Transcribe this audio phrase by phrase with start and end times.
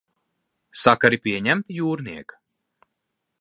[0.83, 2.37] Sakari pieņemti, jūrniek?